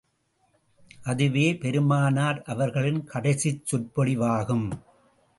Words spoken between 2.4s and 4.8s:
அவர்களின் கடைசிச் சொற்பொழிவாகும்.